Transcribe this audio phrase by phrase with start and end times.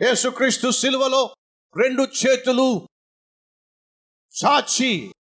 [0.00, 1.36] యేసుక్రీస్తు సిలువలో
[1.76, 2.88] రెండు చేతులు
[4.34, 5.12] చాచి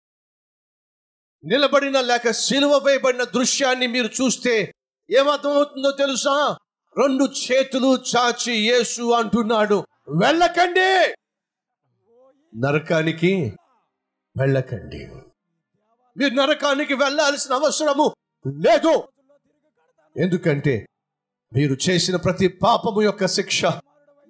[1.45, 4.75] నిలబడిన లేక సిలువ వేయబడిన దృశ్యాన్ని మీరు చూస్తే
[5.11, 6.57] ఏమర్థమవుతుందో తెలుసా?
[6.97, 9.85] రెండు చేతులు చాచి యేసు అంటున్నాడు.
[10.09, 10.91] వెళ్ళకండి!
[12.57, 13.33] నరకానికి
[14.37, 15.07] వెళ్ళకండి.
[16.17, 18.07] మీరు నరకానికి వెళ్ళాల్సిన అవసరము
[18.47, 19.09] లేదు.
[20.17, 20.87] ఎందుకంటే
[21.53, 23.65] మీరు చేసిన ప్రతి పాపము యొక్క శిక్ష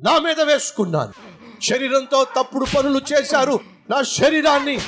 [0.05, 1.13] నా మీద వేసుకున్నాను.
[1.63, 3.61] శరీరంతో తప్పుడు పనులు చేశారు.
[3.91, 4.79] నా శరీరాన్ని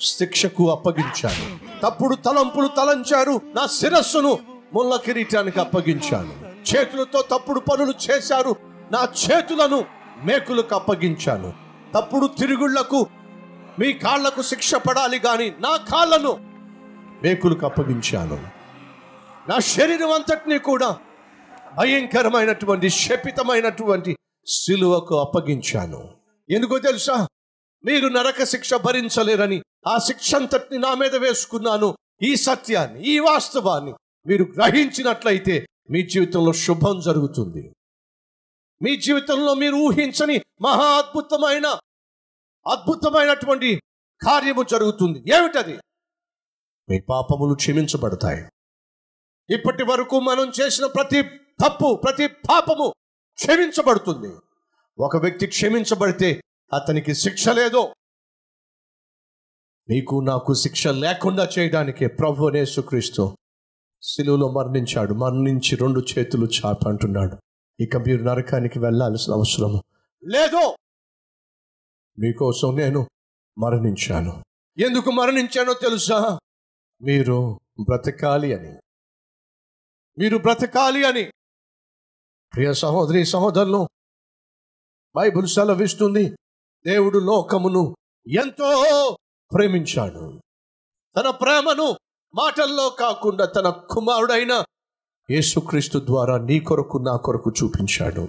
[0.00, 1.58] శిక్షకు అప్పగించాను.
[1.82, 3.40] తప్పుడు తలంపులు తలంచారు.
[3.44, 4.38] నా శిరస్సును
[4.74, 6.32] ముళ్ళ కిరీటానికి అప్పగించాను.
[6.74, 8.56] చేతులతో తప్పుడు పనులు చేశారు.
[8.92, 9.84] నా చేతులను
[10.24, 11.52] మేకులకు అప్పగించాను.
[11.94, 13.06] తప్పుడు తిరుగుళ్ళకు
[13.78, 16.38] మీ కాళ్ళకు శిక్ష పడాలి గాని నా కాళ్ళను
[17.22, 18.48] మేకులకు అప్పగించాను.
[19.48, 20.96] నా శరీరం అంతటినీ కూడా
[21.76, 26.14] భయంకరమైనటువంటి శపితమైనటువంటి సిలువకు అప్పగించాను.
[26.50, 27.28] ఎందుకో తెలుసా?
[27.84, 31.96] మీరు నరక శిక్ష భరించలేరని ఆ శిక్ష అంతటిని నా మీద వేసుకున్నాను.
[32.22, 33.94] ఈ సత్యాన్ని ఈ వాస్తవాన్ని
[34.26, 37.74] మీరు గ్రహించినట్లయితే మీ జీవితంలో శుభం జరుగుతుంది.
[38.82, 41.66] మీ జీవితంలో మీరు ఊహించని మహా అద్భుతమైన
[42.66, 43.82] అద్భుతమైనటువంటి
[44.22, 45.18] కార్యము జరుగుతుంది.
[45.18, 45.78] ఏమిటది?
[46.88, 48.44] మీ పాపములు క్షమించబడతాయి.
[49.54, 51.22] ఇప్పటి వరకు మనం చేసిన ప్రతి
[51.60, 52.94] తప్పు ప్రతి పాపము
[53.34, 54.36] క్షమించబడుతుంది.
[54.98, 56.40] ఒక వ్యక్తి క్షమించబడితే
[56.72, 57.94] అతనికి శిక్ష లేదు.
[59.88, 63.36] నీకు నాకు శిక్ష లేకుండా చేయడానికి ప్రభు నేసుక్రీస్తు
[64.02, 65.14] శిలువలో మరణించాడు.
[65.14, 67.36] మరణించి రెండు చేతులు చాపంటున్నాడు
[67.82, 69.82] ఇక మీరు నరకానికి వెళ్ళాల్సిన అవసరము
[70.24, 70.76] లేదు.
[72.18, 73.06] మీకోసం నేను
[73.58, 74.44] మరణించాను.
[74.78, 76.38] ఎందుకు మరణించానో తెలుసా?
[77.02, 78.72] మీరు బ్రతకాలి అని.
[80.18, 81.30] మీరు బ్రతకాలి అని.
[82.54, 83.88] ప్రియ సహోదరి సహోదరులు
[85.16, 86.36] బైబుల్ సెలవిస్తుంది
[86.86, 88.68] దేవుడు లోకమును ఎంతో
[89.54, 90.40] ప్రేమించాడు.
[91.16, 91.96] తన ప్రేమను
[92.34, 94.64] మాటల్లో కాకుండా తన కుమారుడైన
[95.30, 98.28] యేసుక్రీస్తు ద్వారా నీ కొరకు నా కొరకు చూపించాడు.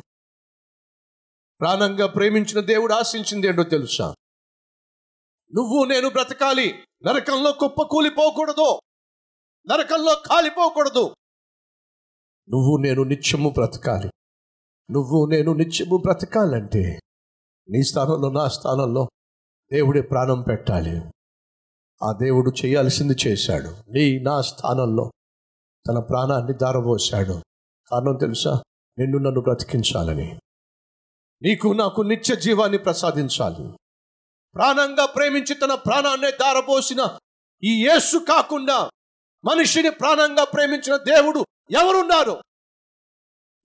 [1.60, 4.16] ప్రాణంగా ప్రేమించిన దేవుడు ఆశించింది ఏంటో తెలుసా?
[5.54, 8.80] నువ్వు నేను బ్రతకాలి నరకంలో కుప్ప కూలిపోకూడదు
[9.72, 11.16] నరకంలో కాలిపోకూడదు
[12.50, 14.12] నువ్వు నేను నిత్యము బ్రతకాలి.
[14.92, 17.00] నువ్వు నేను నిత్యము బ్రతకాలంటే
[17.70, 19.08] నీ స్థానంలో నా స్థానంలో
[19.74, 21.02] దేవుడే ప్రాణం పెట్టాలి.
[22.04, 23.70] ఆ దేవుడు చేయాల్సింది చేశాడు.
[23.70, 25.12] నీ నా స్థానంలో
[25.88, 27.42] తన ప్రాణాన్ని దారబోశాడు
[27.92, 28.64] కారణం తెలుసా?
[28.98, 30.40] నిన్ను నన్ను బ్రతికించాలని.
[31.42, 33.78] నీకు నాకు నిత్య జీవాన్ని ప్రసాదించాలి.
[34.56, 37.18] ప్రాణంగా ప్రేమించి తన ప్రాణాన్ని దారబోసిన
[37.64, 38.90] ఈ యేసు కాకుండా
[39.46, 42.42] మనిషిని ప్రాణంగా ప్రేమించిన దేవుడు ఎవరున్నారు?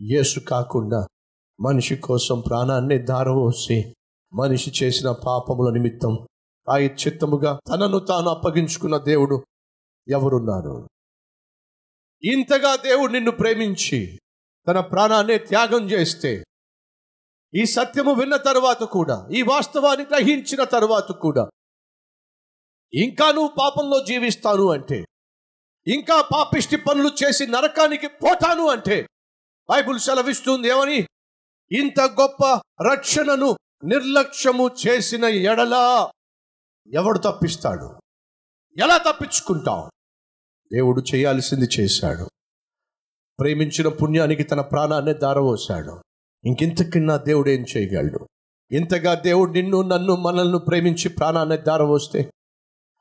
[0.02, 1.06] యేసు కాకుండా
[1.60, 3.94] మనిషి కోసం ప్రాణాన్ని దారవోసి
[4.34, 6.26] మనిషి చేసిన పాపముల నిమిత్తం
[7.02, 9.44] చిత్తముగా తనను తాను అప్పగించుకున్న దేవుడు
[10.08, 10.88] ఎవరున్నారు?
[12.24, 14.18] ఇంతగా దేవుడు నిన్ను ప్రేమించి
[14.66, 16.44] తన ప్రాణాన్ని త్యాగం చేస్తే
[17.54, 21.48] ఈ సత్యము విన్న తర్వాత కూడా ఈ వాస్తవాన్ని గ్రహించిన తర్వాత కూడా
[22.94, 25.04] ఇంకా నువ్వు పాపంలో జీవిస్తాను అంటే
[25.86, 29.08] ఇంకా పాపిష్టి పనులు చేసి నరకానికి పోతాను అంటే
[29.70, 31.06] బైబుల్ సెలవిస్తుంది ఏమని?
[31.72, 32.60] ఇంత గొప్ప
[32.92, 36.10] రక్షణను నిర్లక్ష్యము చేసిన ఎడలా
[36.94, 38.00] ఎవడు తప్పిస్తాడు?
[38.82, 39.90] ఎలా తప్పించుకుంటాం?
[40.72, 42.30] దేవుడు చేయాల్సింది చేశాడు.
[43.40, 46.02] ప్రేమించిన పుణ్యానికి తన ప్రాణాన్ని దారవోశాడు
[46.44, 48.28] ఇంకెంతకన్నా దేవుడు ఏం చేయగలడు?
[48.70, 52.30] ఇంతగా దేవుడు నిన్ను నన్ను మనల్ని ప్రేమించి ప్రాణాన్ని దారవోస్తే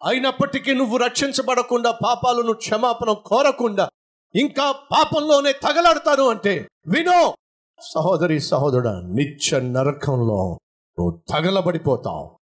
[0.04, 3.90] అయినప్పటికీ నువ్వు రక్షించబడకుండా పాపాలను క్షమాపణ కోరకుండా
[4.36, 7.36] ఇంకా పాపంలోనే తగలాడతాను అంటే వినో.
[7.82, 10.60] సహోదరి సహోదరుడ నిత్య నరకంలో
[11.00, 12.40] నువ్వు తగలబడిపోతావు.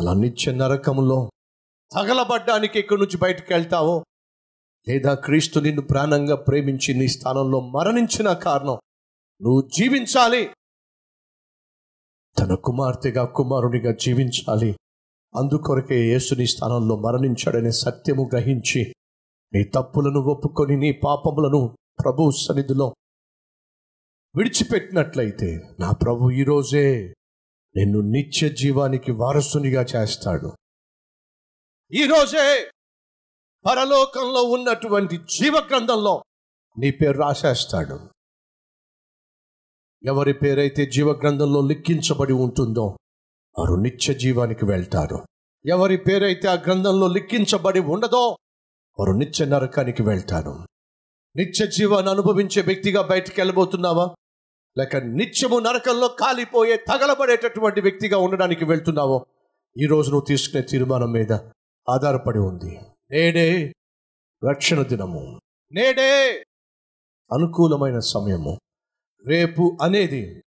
[0.00, 1.30] అలా నిత్య నరకంలో
[1.92, 4.04] తగలబడ్డానికి ఇక్కడి నుంచి బయటకు వెళ్తావో?
[4.88, 8.78] లేదా క్రీస్తు నిన్ను ప్రాణంగా ప్రేమించి నీ స్థానంలో మరణించిన కారణం
[9.42, 10.50] నువ్వు జీవించాలి.
[12.38, 14.76] తన కుమార్తెగా కుమారునిగా జీవించాలి.
[15.34, 18.94] అందుకొరకే యేసు నీ స్థానంలో మరణించాడనే సత్యము గ్రహించి
[19.52, 22.94] నీ తప్పులను ఒప్పుకొని నీ పాపములను ప్రభు సన్నిధిలో
[24.36, 27.14] విడిచిపెట్టినట్లయితే నా ప్రభు ఈరోజే
[27.76, 30.56] నిన్ను నిత్య జీవానికి వారసునిగా చేస్తాడు.
[31.92, 32.70] ఈరోజే
[33.66, 36.24] పరలోకంలో ఉన్నటువంటి జీవ గ్రంథంలో
[36.78, 37.98] నీ పేరు రాసేస్తాడు.
[40.04, 42.98] ఎవరి పేరైతే జీవ గ్రంథంలో లిఖించబడి ఉంటుందో
[43.58, 45.26] వారు నిత్య జీవానికి వెళ్తారు.
[45.68, 48.36] ఎవరి పేరైతే ఆ గ్రంథంలో లిఖించబడి ఉండదో
[48.98, 50.66] వారు నిత్య నరకానికి వెళ్తారు.
[51.36, 54.14] నిత్య జీవాన్ని అనుభవించే వ్యక్తిగా బయటికి వెళ్ళబోతున్నావా?
[54.78, 59.26] లేక నిత్యము నరకంలో కాలిపోయే తగలబడేటటువంటి వ్యక్తిగా ఉండడానికి వెళ్తున్నావో?
[59.78, 61.32] ఈ రోజు నువ్వు తీసుకునే తీర్మానం మీద
[61.88, 62.78] ఆధారపడి ఉంది.
[63.10, 63.72] నేడే
[64.50, 65.40] రక్షణ దినము.
[65.72, 66.44] నేడే
[67.32, 68.58] అనుకూలమైన సమయము.
[69.26, 70.42] రేపు అనేది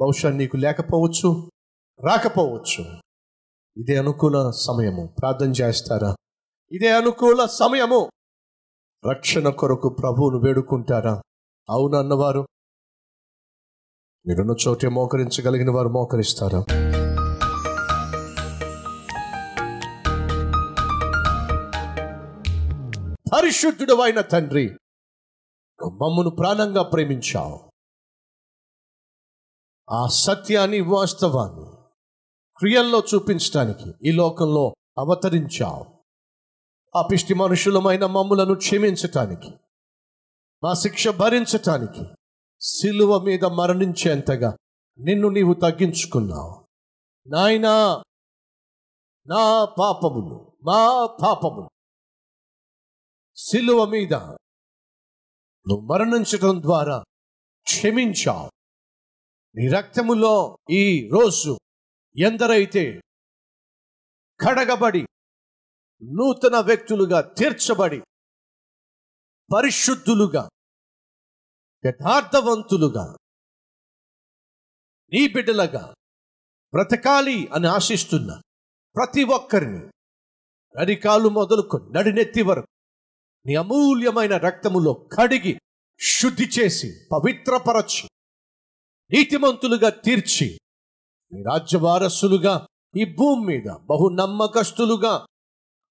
[0.00, 1.50] బహుశా నీకు లేకపోవచ్చు
[2.06, 2.84] రాకపోవచ్చు.
[3.76, 5.14] ఇదే అనుకూల సమయము.
[5.20, 6.16] ప్రార్థన చేస్తారా?
[6.72, 8.10] ఇదే అనుకూల సమయము.
[9.10, 11.22] రక్షణ కొరకు ప్రభువును వేడుకుంటారా?
[11.70, 12.48] అవునన్నవారు
[14.26, 16.64] మీరున్న చోటే మోకరించగలిగిన వారు మోకరిస్తారా?
[23.36, 24.70] పరిశుద్ధుడు అయిన తండ్రి
[25.82, 27.70] మమ్మను ప్రాణంగా ప్రేమించావు.
[29.90, 31.77] ఆ సత్యాన్ని వాస్తవాన్ని
[32.58, 35.98] క్రియల్లో చూపించడానికి ఈ లోకంలో అవతరించావు.
[36.98, 39.50] అపిష్టి పిష్టి మనుషులమైన మమ్ములను క్షమించటానికి
[40.64, 42.04] మా శిక్ష భరించటానికి
[42.60, 44.56] సిలువ మీద మరణించేంతగా
[44.98, 46.66] నిన్ను నీవు తగ్గించుకున్నావు.
[47.28, 48.02] నాయనా
[49.26, 51.70] నా పాపములు మా పాపములు
[53.36, 54.14] సిలువ మీద
[55.68, 57.04] నువ్వు మరణించడం ద్వారా
[57.62, 58.50] క్షమించావు.
[59.56, 61.58] నీ రక్తములో ఈ రోజు
[62.16, 62.84] ఎందరైతే
[64.40, 65.02] కడగబడి
[66.02, 68.00] నూతన వ్యక్తులుగా తీర్చబడి
[69.50, 70.42] పరిశుద్ధులుగా
[71.84, 73.06] యథార్థవంతులుగా
[75.12, 75.84] నీ బిడ్డలగా
[76.72, 78.30] బ్రతకాలి అని ఆశిస్తున్న
[78.96, 79.82] ప్రతి ఒక్కరిని
[80.74, 82.70] నరికాలు మొదలుకొని నడినెత్తి వరకు
[83.46, 85.52] నీ అమూల్యమైన రక్తములో కడిగి
[86.00, 88.04] శుద్ధి చేసి పవిత్రపరచి
[89.10, 90.48] నీతిమంతులుగా తీర్చి
[91.32, 92.66] మీ రాజ్య వారసులుగా
[92.96, 95.26] ఈ భూమి మీద బహు నమ్మకస్తులుగా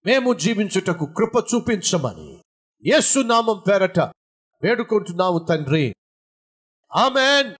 [0.06, 2.38] మేము జీవించుటకు కృప చూపించమని
[2.86, 4.00] యేసు నామం పేరట
[4.63, 5.95] వేడుకుంటున్నాము తండ్రి.
[6.95, 7.54] ఆమెన్.